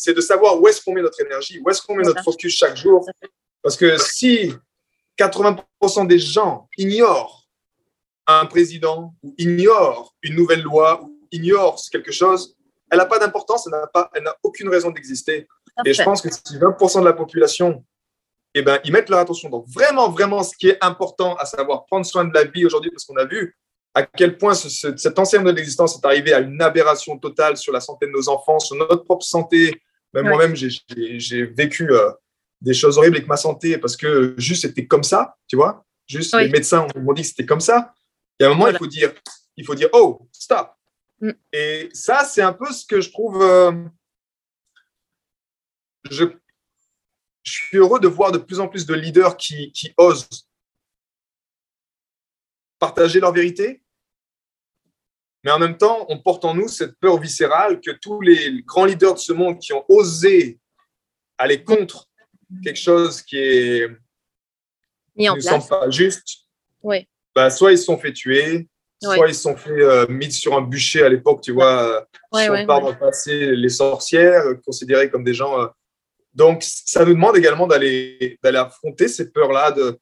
[0.00, 2.56] c'est de savoir où est-ce qu'on met notre énergie, où est-ce qu'on met notre focus
[2.56, 3.06] chaque jour.
[3.62, 4.50] Parce que si
[5.18, 7.46] 80% des gens ignorent
[8.26, 12.56] un président ou ignorent une nouvelle loi ou ignorent quelque chose,
[12.90, 13.68] elle n'a pas d'importance,
[14.14, 15.46] elle n'a aucune raison d'exister.
[15.84, 17.84] Et je pense que si 20% de la population,
[18.54, 21.84] eh ben, ils mettent leur attention dans vraiment, vraiment ce qui est important, à savoir
[21.84, 23.54] prendre soin de la vie aujourd'hui, parce qu'on a vu
[23.92, 27.80] à quel point cet ancien de l'existence est arrivé à une aberration totale sur la
[27.80, 29.78] santé de nos enfants, sur notre propre santé.
[30.12, 32.10] Même moi-même, j'ai vécu euh,
[32.60, 35.86] des choses horribles avec ma santé parce que juste c'était comme ça, tu vois.
[36.06, 37.94] Juste les médecins m'ont dit que c'était comme ça.
[38.38, 39.12] Et à un moment, il faut dire,
[39.56, 40.72] il faut dire, oh, stop.
[41.20, 41.30] Mm.
[41.52, 43.40] Et ça, c'est un peu ce que je trouve.
[43.42, 43.84] Euh,
[46.10, 46.24] je,
[47.44, 50.48] je, suis heureux de voir de plus en plus de leaders qui, qui osent
[52.78, 53.82] partager leur vérité,
[55.42, 58.84] mais en même temps, on porte en nous cette peur viscérale que tous les grands
[58.84, 60.58] leaders de ce monde qui ont osé
[61.38, 62.08] aller contre
[62.62, 63.88] quelque chose qui est
[65.16, 65.68] mis en place.
[65.68, 66.46] pas juste,
[66.82, 67.08] oui.
[67.34, 68.68] bah, soit ils se sont fait tuer,
[69.00, 72.44] soit ils se sont fait euh, mis sur un bûcher à l'époque, tu vois, ouais,
[72.44, 75.58] si on part dans le passé, les sorcières, euh, considérées comme des gens.
[75.58, 75.66] Euh.
[76.34, 79.98] donc, ça nous demande également d'aller affronter ces peurs-là de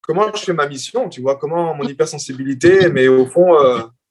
[0.00, 3.56] comment je fais ma mission, tu vois, comment mon hypersensibilité, mais au fond,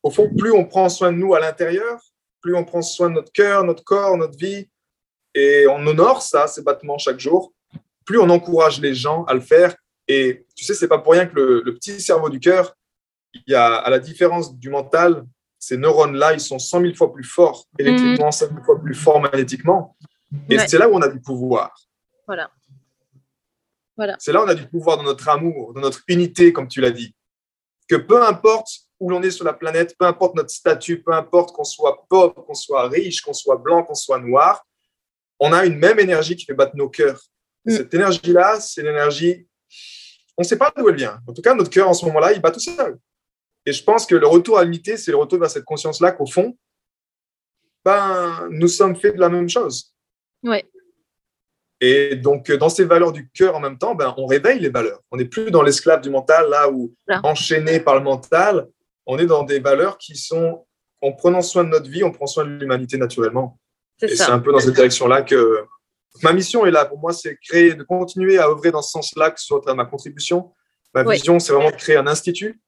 [0.03, 2.01] au fond, plus on prend soin de nous à l'intérieur,
[2.41, 4.67] plus on prend soin de notre cœur, notre corps, notre vie,
[5.33, 7.53] et on honore ça, ces battements chaque jour,
[8.05, 9.75] plus on encourage les gens à le faire.
[10.07, 12.75] Et tu sais, c'est pas pour rien que le, petit cerveau du cœur,
[13.33, 15.25] il y a, à la différence du mental,
[15.57, 19.21] ces neurones-là, ils sont 100 000 fois plus forts électriquement, 100 000 fois plus forts
[19.21, 19.95] magnétiquement.
[20.49, 21.73] Et c'est là où on a du pouvoir.
[22.25, 22.49] Voilà.
[23.95, 24.15] voilà.
[24.19, 26.81] C'est là où on a du pouvoir dans notre amour, dans notre unité, comme tu
[26.81, 27.15] l'as dit.
[27.87, 31.53] Que peu importe où l'on est sur la planète, peu importe notre statut, peu importe
[31.53, 34.63] qu'on soit pauvre, qu'on soit riche, qu'on soit blanc, qu'on soit noir,
[35.39, 37.19] on a une même énergie qui fait battre nos cœurs.
[37.65, 37.71] Mm.
[37.77, 39.47] Cette énergie-là, c'est l'énergie,
[40.37, 41.19] on ne sait pas d'où elle vient.
[41.27, 42.99] En tout cas, notre cœur, en ce moment-là, il bat tout seul.
[43.65, 46.27] Et je pense que le retour à l'unité, c'est le retour vers cette conscience-là qu'au
[46.27, 46.55] fond,
[47.83, 49.95] ben, nous sommes faits de la même chose.
[50.43, 50.63] Ouais.
[51.79, 54.99] Et donc, dans ces valeurs du cœur en même temps, ben, on réveille les valeurs.
[55.09, 58.67] On n'est plus dans l'esclave du mental, là où, enchaîné par le mental,
[59.05, 60.65] on est dans des valeurs qui sont,
[61.01, 63.59] en prenant soin de notre vie, on prend soin de l'humanité naturellement.
[64.01, 65.65] Et c'est un peu dans cette direction-là que,
[66.23, 66.85] ma mission est là.
[66.85, 69.85] Pour moi, c'est créer, de continuer à œuvrer dans ce sens-là, que ce soit ma
[69.85, 70.51] contribution.
[70.93, 72.61] Ma vision, c'est vraiment de créer un institut,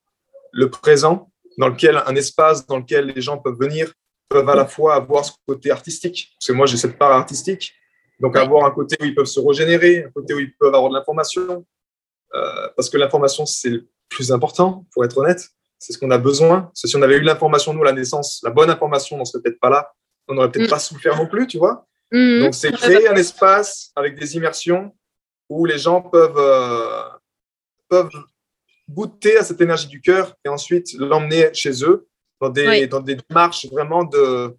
[0.52, 3.94] le présent, dans lequel un espace dans lequel les gens peuvent venir,
[4.30, 7.74] peuvent à la fois avoir ce côté artistique, parce que moi j'ai cette part artistique,
[8.20, 10.90] donc avoir un côté où ils peuvent se régénérer, un côté où ils peuvent avoir
[10.90, 11.66] de l'information,
[12.34, 15.50] euh, parce que l'information c'est le plus important, pour être honnête,
[15.84, 16.62] c'est ce qu'on a besoin.
[16.62, 19.20] Parce que si on avait eu l'information nous à la naissance, la bonne information, on
[19.20, 19.92] ne serait peut-être pas là,
[20.30, 20.72] on n'aurait peut-être mm.
[20.72, 21.86] pas souffert non plus, tu vois.
[22.14, 22.40] Mhm.
[22.40, 24.96] Donc, c'est créer un espace avec des immersions
[25.50, 27.04] où les gens peuvent, euh,
[27.90, 28.12] peuvent
[28.90, 32.08] goûter à cette énergie du cœur et ensuite l'emmener chez eux
[32.40, 34.56] dans des, dans des démarches vraiment de,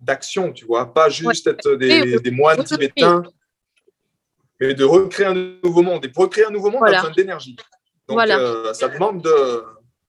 [0.00, 3.22] d'action, tu vois, pas juste être des, des moines tibétains,
[4.60, 6.04] mais de recréer un nouveau monde.
[6.04, 7.56] Et pour recréer un nouveau monde, on a besoin d'énergie.
[8.08, 9.62] Donc, euh, ça demande de,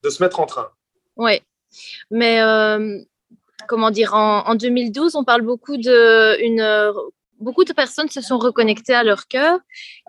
[0.06, 0.70] de, se mettre en train.
[1.18, 1.42] Oui,
[2.12, 3.00] mais euh,
[3.68, 6.38] comment dire, en, 2012, on parle beaucoup de
[7.40, 9.60] beaucoup de personnes se sont reconnectées à leur cœur.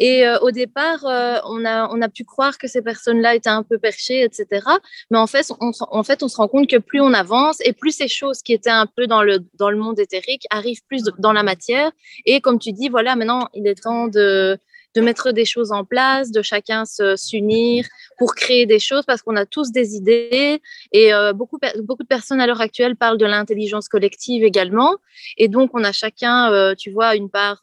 [0.01, 3.49] Et euh, au départ, euh, on, a, on a pu croire que ces personnes-là étaient
[3.51, 4.67] un peu perchées, etc.
[5.11, 7.73] Mais en fait, on, en fait, on se rend compte que plus on avance et
[7.73, 11.03] plus ces choses qui étaient un peu dans le, dans le monde éthérique arrivent plus
[11.19, 11.91] dans la matière.
[12.25, 14.59] Et comme tu dis, voilà, maintenant, il est temps de,
[14.97, 16.85] de mettre des choses en place, de chacun
[17.17, 17.85] s'unir
[18.19, 22.09] pour créer des choses parce qu'on a tous des idées et euh, beaucoup, beaucoup de
[22.09, 24.97] personnes à l'heure actuelle parlent de l'intelligence collective également.
[25.37, 27.61] Et donc, on a chacun, euh, tu vois, une part.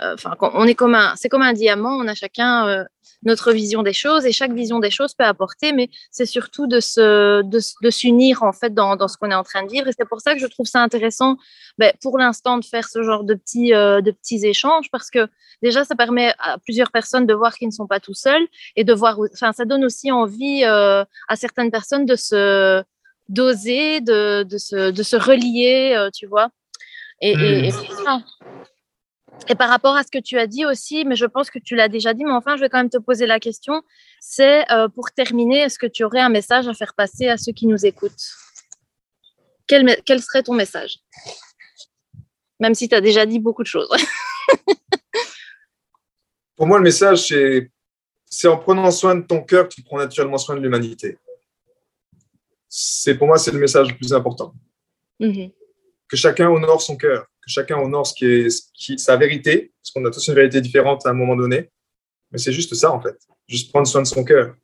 [0.00, 2.86] Euh, enfin, on est comme un, c'est comme un diamant, on a chacun
[3.24, 6.80] notre vision des choses et chaque vision des choses peut apporter, mais c'est surtout de
[6.80, 9.86] se, de, s'unir en fait dans, dans ce qu'on est en train de vivre.
[9.86, 11.36] Et c'est pour ça que je trouve ça intéressant,
[11.78, 15.28] ben, pour l'instant, de faire ce genre de petits, de petits échanges parce que
[15.62, 18.84] déjà, ça permet à plusieurs personnes de voir qu'ils ne sont pas tout seuls et
[18.84, 22.82] de voir, enfin, ça donne aussi envie euh, à certaines personnes de se,
[23.28, 26.50] d'oser, de, de, se, de se relier, euh, tu vois.
[27.20, 28.62] Et, et, et, Hmm.
[29.48, 31.74] Et par rapport à ce que tu as dit aussi, mais je pense que tu
[31.74, 33.82] l'as déjà dit, mais enfin, je vais quand même te poser la question,
[34.20, 37.52] c'est euh, pour terminer, est-ce que tu aurais un message à faire passer à ceux
[37.52, 38.30] qui nous écoutent?
[39.66, 40.98] Quel, serait ton message?
[42.60, 43.88] Même si tu as déjà dit beaucoup de choses.
[46.56, 47.70] Pour moi, le message, c'est
[48.26, 51.18] c'est en prenant soin de ton cœur que tu prends naturellement soin de l'humanité.
[52.66, 54.54] C'est pour moi, c'est le message le plus important.
[55.20, 55.50] Mhm.
[56.08, 59.72] Que chacun honore son cœur, que chacun honore ce qui est ce qui, sa vérité,
[59.80, 61.70] parce qu'on a tous une vérité différente à un moment donné.
[62.30, 63.16] Mais c'est juste ça, en fait.
[63.48, 64.54] Juste prendre soin de son cœur.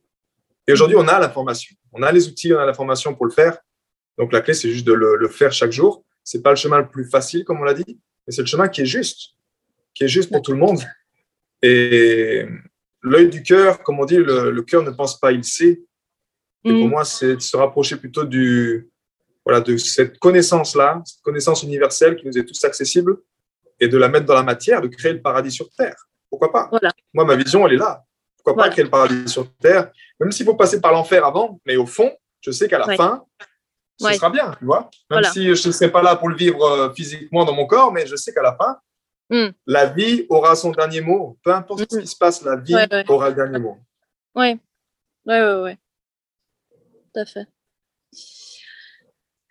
[0.67, 1.75] Et aujourd'hui, on a l'information.
[1.93, 3.59] On a les outils, on a l'information pour le faire.
[4.17, 6.05] Donc, la clé, c'est juste de le, le faire chaque jour.
[6.25, 8.69] C'est pas le chemin le plus facile, comme on l'a dit, mais c'est le chemin
[8.69, 9.31] qui est juste,
[9.95, 10.81] qui est juste pour tout le monde.
[11.63, 12.47] Et
[13.03, 15.83] l'œil du cœur, comme on dit, le, le cœur ne pense pas, il sait.
[16.65, 16.91] Et pour Mhm.
[16.91, 18.91] moi, c'est de se rapprocher plutôt du,
[19.49, 23.17] voilà, de cette connaissance-là, cette connaissance universelle qui nous est tous accessible,
[23.81, 25.97] et de la mettre dans la matière, de créer le paradis sur Terre.
[26.29, 26.69] Pourquoi pas?
[26.71, 26.91] Voilà.
[27.15, 28.05] Moi, ma vision, elle est là.
[28.37, 28.69] Pourquoi Voilà.
[28.69, 29.91] pas créer le paradis sur Terre?
[30.21, 32.97] Même s'il faut passer par l'enfer avant, mais au fond, je sais qu'à la Ouais.
[32.99, 33.25] fin,
[33.99, 34.15] ce Ouais.
[34.17, 34.81] sera bien, tu vois?
[34.81, 35.31] Même Voilà.
[35.33, 38.07] si je ne serai pas là pour le vivre euh, physiquement dans mon corps, mais
[38.07, 38.79] je sais qu'à la fin,
[39.31, 39.49] Mm.
[39.67, 41.39] la vie aura son dernier mot.
[41.43, 42.03] Peu importe ce Mhm.
[42.03, 43.05] qui se passe, la vie ouais.
[43.09, 43.79] aura le dernier mot.
[44.35, 44.59] Oui,
[45.27, 45.73] oui, oui, oui.
[47.15, 47.47] Tout à fait.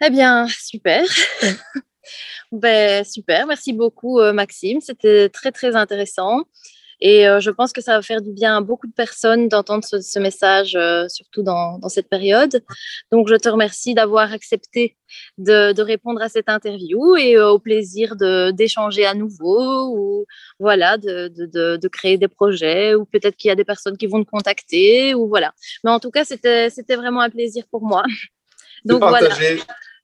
[0.01, 1.03] Eh bien, super.
[2.51, 3.47] ben, super.
[3.47, 4.79] Merci beaucoup, euh, Maxime.
[4.81, 6.43] C'était très, très intéressant.
[6.99, 9.83] Et euh, je pense que ça va faire du bien à beaucoup de personnes d'entendre
[9.83, 12.63] ce, ce message, euh, surtout dans, dans cette période.
[13.11, 14.97] Donc, je te remercie d'avoir accepté
[15.37, 20.25] de, de répondre à cette interview et euh, au plaisir d'échanger à nouveau ou
[20.59, 24.23] voilà, de, de, créer des projets ou peut-être qu'il y a des personnes qui vont
[24.23, 25.53] te contacter ou voilà.
[25.83, 28.03] Mais en tout cas, c'était vraiment un plaisir pour moi.
[28.85, 29.29] De Donc voilà.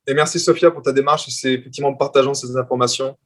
[0.05, 1.27] Et merci Sophia pour ta démarche.
[1.29, 3.17] C'est effectivement en partageant ces informations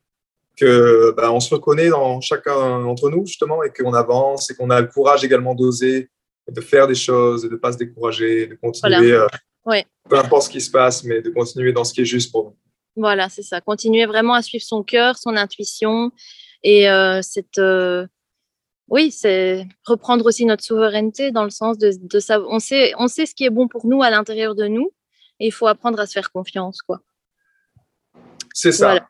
[0.55, 4.69] que bah, on se reconnaît dans chacun d'entre nous justement et qu'on avance et qu'on
[4.69, 6.09] a le courage également d'oser,
[6.47, 9.27] de faire des choses et de ne pas se décourager, de continuer, euh,
[9.65, 9.85] Ouais.
[10.09, 12.45] peu importe ce qui se passe, mais de continuer dans ce qui est juste pour
[12.45, 12.55] nous.
[12.95, 13.59] Voilà, c'est ça.
[13.61, 16.11] Continuer vraiment à suivre son cœur, son intuition
[16.63, 17.57] et euh, cette.
[17.59, 18.07] euh,
[18.87, 22.49] oui, c'est reprendre aussi notre souveraineté dans le sens de, de savoir.
[22.51, 24.91] On sait, on sait ce qui est bon pour nous à l'intérieur de nous
[25.39, 27.01] et il faut apprendre à se faire confiance, quoi.
[28.53, 28.87] C'est ça.
[28.87, 29.07] Voilà.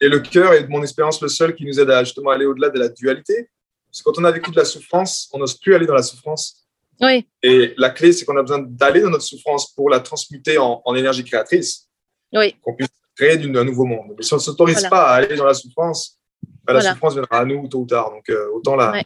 [0.00, 2.46] Et le cœur est, de mon expérience, le seul qui nous aide à justement aller
[2.46, 3.50] au-delà de la dualité.
[3.90, 6.02] Parce que quand on a vécu de la souffrance, on n'ose plus aller dans la
[6.02, 6.66] souffrance.
[7.00, 10.58] Oui, Et la clé, c'est qu'on a besoin d'aller dans notre souffrance pour la transmuter
[10.58, 11.88] en, en énergie créatrice,
[12.32, 14.14] oui, qu'on puisse créer un nouveau monde.
[14.16, 14.90] Mais si on ne s'autorise Voilà.
[14.90, 16.18] pas à aller dans la souffrance,
[16.64, 18.10] bah, la souffrance viendra à nous tôt ou tard.
[18.10, 19.04] Donc euh, autant la- Ouais.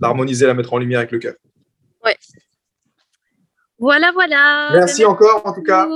[0.00, 1.34] l'harmoniser, la mettre en lumière avec le cœur.
[3.82, 4.70] Voilà, voilà.
[4.74, 5.88] Merci encore, en tout cas.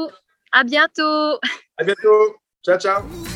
[0.51, 1.38] À bientôt.
[1.79, 2.35] À bientôt.
[2.64, 3.36] Ciao, ciao.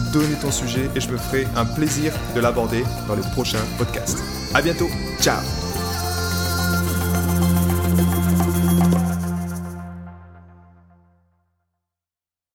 [0.11, 4.19] donner ton sujet et je me ferai un plaisir de l'aborder dans les prochains podcasts.
[4.53, 4.89] À bientôt,
[5.21, 5.41] ciao